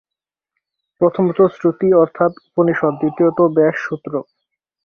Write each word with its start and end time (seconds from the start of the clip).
প্রথমত 1.01 1.39
শ্রুতি 1.55 1.87
অর্থাৎ 2.01 2.31
উপনিষদ্, 2.47 2.95
দ্বিতীয়ত 3.01 3.39
ব্যাসসূত্র। 3.55 4.13